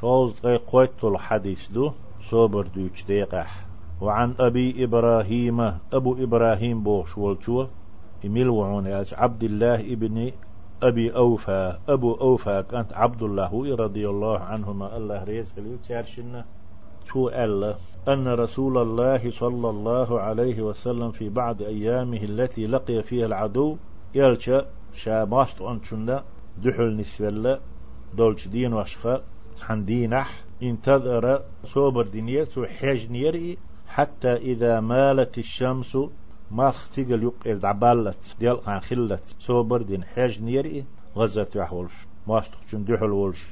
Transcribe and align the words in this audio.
شوز 0.00 0.34
غي 0.44 0.56
قويت 0.56 1.04
الحديث 1.04 1.72
دو 1.72 1.92
صوبر 2.20 2.66
دوش 2.66 3.04
ديقح 3.04 3.66
وعن 4.00 4.34
أبي 4.40 4.84
إبراهيم 4.84 5.60
أبو 5.92 6.14
إبراهيم 6.24 6.82
بوش 6.82 7.18
والشو 7.18 7.66
إميل 8.24 8.48
وعون 8.48 8.86
عبد 9.12 9.42
الله 9.42 9.80
ابن 9.80 10.32
أبي 10.82 11.16
أوفى 11.16 11.78
أبو 11.88 12.14
أوفى 12.14 12.64
كانت 12.70 12.92
عبد 12.92 13.22
الله 13.22 13.76
رضي 13.76 14.08
الله 14.08 14.38
عنهما. 14.38 14.96
الله 14.96 15.24
ريز 15.24 15.52
خليل 15.52 15.78
شارشنا 15.88 16.44
شو 17.08 17.28
ألا 17.28 17.74
أن 18.08 18.28
رسول 18.28 18.78
الله 18.78 19.30
صلى 19.30 19.70
الله 19.70 20.20
عليه 20.20 20.62
وسلم 20.62 21.10
في 21.10 21.28
بعض 21.28 21.62
أيامه 21.62 22.22
التي 22.22 22.66
لقي 22.66 23.02
فيها 23.02 23.26
العدو 23.26 23.76
يلشا 24.14 24.66
شاماست 24.94 25.62
أنشنا 25.62 26.24
دحل 26.62 26.96
نسولا 26.96 27.60
دولش 28.16 28.48
دين 28.48 28.72
وشخا 28.74 29.22
عن 29.62 29.84
دينح 29.84 30.44
انتظر 30.62 31.42
صوبر 31.64 32.06
دينير 32.06 32.44
سو 32.44 32.66
نيري 33.10 33.58
حتى 33.86 34.32
إذا 34.36 34.80
مالت 34.80 35.38
الشمس 35.38 35.98
ما 36.50 36.72
تيجل 36.94 37.22
يقير 37.22 37.58
دعبالت 37.58 38.36
ديال 38.40 38.56
قان 38.56 38.80
خلت 38.80 39.36
صوبر 39.40 39.82
دين 39.82 40.04
حاج 40.04 40.42
نيري 40.42 40.84
غزت 41.16 41.56
يحولش 41.56 41.94
ما 42.26 42.38
استخشن 42.38 42.84
دحل 42.84 43.10
ولش 43.10 43.46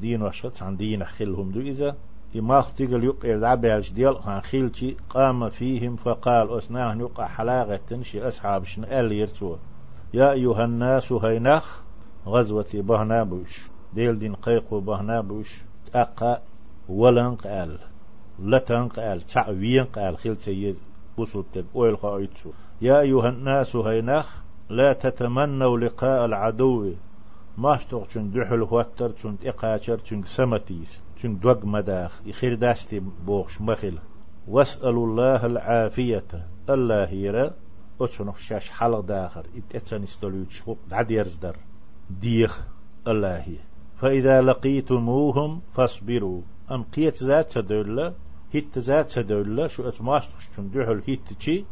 دين 0.00 0.22
وشخت 0.22 0.62
عن 0.62 0.76
دين 0.76 1.04
خلهم 1.04 1.50
دو 1.50 1.60
إذا. 1.60 1.96
إماخ 2.36 2.74
تيجل 2.74 3.04
يقير 3.04 3.40
دعبالش 3.40 3.90
ديال 3.90 4.14
قان 4.14 4.40
خلتي 4.40 4.96
قام 5.10 5.48
فيهم 5.48 5.96
فقال 5.96 6.58
أسناه 6.58 6.94
يقع 6.94 7.26
حلاغة 7.26 7.80
تنشي 7.88 8.28
أصحاب 8.28 8.64
شن 8.64 8.84
أل 8.84 9.12
يرتو 9.12 9.56
يا 10.14 10.32
أيها 10.32 10.64
الناس 10.64 11.12
هينخ 11.12 11.80
غزوة 12.26 12.66
بهنا 12.74 13.22
بوش. 13.22 13.75
ديل 13.94 14.18
دين 14.18 14.34
قيقو 14.34 14.80
بهنا 14.80 15.20
بوش 15.20 15.62
أقا 15.94 16.42
ولن 16.88 17.34
قال 17.34 17.78
لتن 18.38 18.88
قال 18.88 19.22
تعوين 19.22 19.84
قال 19.84 20.18
خيل 20.18 20.36
سيز 20.36 20.80
بسوتك 21.18 21.64
أويل 21.74 21.98
خايتسو 21.98 22.50
يا 22.82 23.00
أيها 23.00 23.28
الناس 23.28 23.76
هينخ 23.76 24.46
لا 24.70 24.92
تتمنوا 24.92 25.78
لقاء 25.78 26.24
العدو. 26.24 26.92
ما 27.58 27.74
اشتغشن 27.74 28.30
دحل 28.30 28.62
هوتر 28.62 29.10
تشن 29.10 29.36
إقاشر 29.44 29.98
تشن 29.98 30.22
سمتيس 30.22 31.00
تشن 31.16 31.38
دوغ 31.38 31.66
مداخ. 31.66 32.20
يخير 32.26 32.54
داستي 32.54 33.02
بوخش 33.26 33.60
مخل 33.60 33.98
واسألوا 34.48 35.06
الله 35.06 35.46
العافية. 35.46 36.48
الله 36.70 37.10
يرى 37.10 37.50
أتشنخ 38.00 38.38
شاش 38.38 38.70
حلق 38.70 39.00
داخر. 39.00 39.46
اتأتن 39.56 40.02
استلوش 40.02 40.62
عد 40.92 41.10
يرزدر 41.10 41.56
ديخ 42.10 42.66
الله 43.06 43.46
فإذا 44.00 44.42
لقيتموهم 44.42 45.60
فاصبروا. 45.74 46.40
أم 46.70 46.82
قيت 46.82 47.22
ذات 47.22 47.50
سدولة 47.52 48.14
هيت 48.52 48.78
ذات 48.78 49.10
سدولة 49.10 49.66
شو 49.66 49.88
أتماش 49.88 50.26
تشتن 50.26 50.70
دوحل 50.70 51.02
هيت 51.06 51.32
تشي؟ 51.38 51.64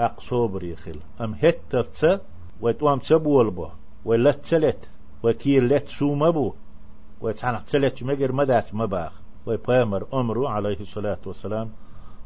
أقصوبر 0.00 0.64
يخل 0.64 0.98
أم 1.20 1.34
هيت 1.34 1.58
تفتسا 1.70 2.20
ويتوام 2.60 2.98
تبول 2.98 3.50
بو 3.50 3.68
ولا 4.04 4.32
تسلت 4.32 4.88
وكير 5.22 5.64
لت 5.64 5.88
سوم 5.88 6.30
بو 6.30 6.52
ويتعنق 7.20 7.62
تسلت 7.62 8.02
مجر 8.02 8.32
مدات 8.32 8.74
مباخ 8.74 9.12
ويبامر 9.46 10.06
أمرو 10.14 10.46
عليه 10.46 10.80
الصلاة 10.80 11.18
والسلام 11.26 11.70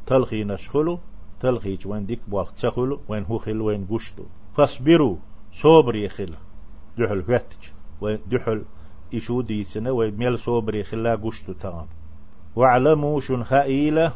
تلخي 0.05 0.43
نشخلو 0.43 0.99
تلخي 1.39 1.77
وين 1.85 2.05
ديك 2.05 2.19
بوالك 2.27 2.51
تخلو 2.51 2.99
وين 3.09 3.23
هو 3.23 3.37
خل 3.37 3.61
وين 3.61 3.87
قشتو. 3.91 4.23
فاصبروا 4.55 5.15
صوبر 5.53 5.95
يخل 5.95 6.33
دحل 6.97 7.23
هاتج 7.29 7.69
ودحل 8.01 8.61
إشو 9.13 9.41
ديسنا 9.41 9.91
وميل 9.91 10.39
صوبر 10.39 10.83
خلا 10.83 11.15
قشتو 11.15 11.53
تغام 11.53 11.87
واعلموا 12.55 13.19
شن 13.19 13.43
خائلة 13.43 14.11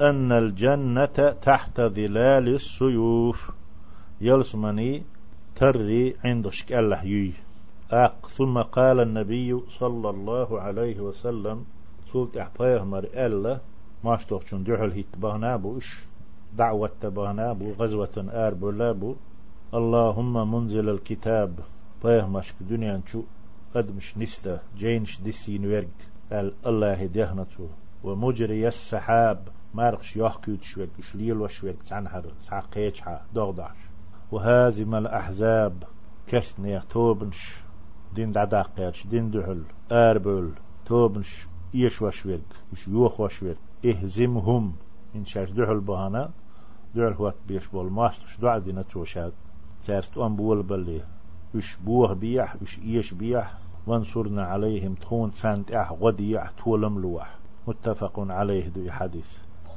أن 0.00 0.32
الجنة 0.32 1.34
تحت 1.42 1.80
ظلال 1.80 2.48
السيوف. 2.48 3.50
يلسمني 4.20 5.02
تري 5.56 6.16
عند 6.24 6.48
شك 6.48 6.72
الله 6.72 7.04
يي 7.04 7.32
أق 7.90 8.26
ثم 8.28 8.62
قال 8.62 9.00
النبي 9.00 9.60
صلى 9.68 10.10
الله 10.10 10.60
عليه 10.60 11.00
وسلم 11.00 11.64
سلط 12.12 12.36
أحبايه 12.36 12.84
مر 12.84 13.04
ألا 13.14 13.60
ما 14.04 14.18
شن 14.46 14.64
دحل 14.64 14.90
هيت 14.90 15.12
بغنابو 15.18 15.78
إش 15.78 16.04
دعوة 16.58 17.00
بغنابو 17.04 17.72
غزوة 17.72 18.16
آر 18.44 18.54
بلابو 18.54 19.14
اللهم 19.74 20.54
منزل 20.54 20.88
الكتاب 20.88 21.58
طيه 22.02 22.26
مشك 22.28 22.54
دنيا 22.60 22.96
نشو 22.96 23.22
قدمش 23.76 24.18
نستا 24.18 24.60
جينش 24.76 25.20
دسين 25.20 25.66
ورق 25.66 25.98
قال 26.32 26.54
الله 26.66 26.92
هديهنتو 26.94 27.66
ومجري 28.04 28.68
السحاب. 28.68 29.48
مارقش 29.74 30.16
يحكي 30.16 30.56
تشوك 30.56 30.88
شليل 31.00 31.40
وشوك 31.40 31.82
تعنحر 31.82 32.24
سعقيتشها 32.40 33.26
دغدعش 33.34 33.76
وهازم 34.32 34.94
الأحزاب. 34.94 35.84
كشني 36.26 36.80
توبنش. 36.80 37.56
دين 38.14 38.32
دعداقيرش 38.32 39.06
دين 39.06 39.30
دحل 39.30 39.62
آربل 39.92 40.52
توبنش 40.86 41.46
إيش 41.74 42.02
وشوك 42.02 42.40
وش 42.72 42.88
يوخ 42.88 43.20
وشوك 43.20 43.56
إهزمهم. 43.84 44.72
إن 45.14 45.24
شاش 45.24 45.50
دحل 45.50 45.80
بهانا. 45.80 46.30
دعل 46.94 47.12
هو 47.12 47.34
بيش 47.48 47.66
بول 47.66 47.90
ماستش 47.90 48.36
دعا 48.36 48.58
دينا 48.58 48.82
توشاد 48.82 49.32
تارست 49.86 50.18
أم 50.18 50.36
بول 50.36 50.62
بليه 50.62 51.06
وش 51.54 51.76
بوه 51.76 52.12
بيح 52.12 52.56
وش 52.62 52.78
إيش 52.78 53.14
بيح. 53.14 53.65
وانصرنا 53.86 54.42
عليهم 54.42 54.94
تخون 54.94 55.30
سانت 55.30 55.72
أح 55.72 55.92
غديح 55.92 56.50
تولم 56.50 56.98
لوح. 56.98 57.38
متفق 57.68 58.14
عليه 58.18 58.68
دو 58.68 58.90
حديث. 58.90 59.28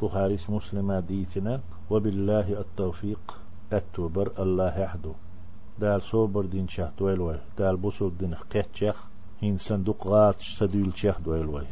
بخاري 0.01 0.37
مسلم 0.49 0.93
ديتنا. 0.93 1.61
وبالله 1.89 2.59
التوفيق. 2.59 3.41
التوبر 3.73 4.31
الله 4.39 4.79
يحدو 4.79 5.13
دال 5.79 6.01
صوبر 6.01 6.45
دين 6.45 6.67
شيخ 6.67 6.89
دويلوي 6.99 7.37
دال 7.57 7.77
بوسو 7.77 8.09
دين 8.09 8.33
قيت 8.33 8.75
شيخ. 8.75 9.07
هين 9.41 9.57
صندوق 9.57 10.07
غات 10.07 10.39
سدويل 10.39 10.97
شيخ 10.97 11.21
دويلوي 11.21 11.67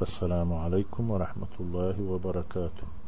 والسلام 0.00 0.52
عليكم 0.52 1.10
ورحمة 1.10 1.54
الله 1.60 2.02
وبركاته. 2.02 3.01